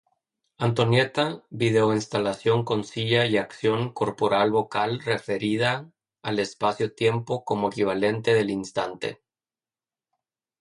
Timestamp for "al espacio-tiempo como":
6.23-7.67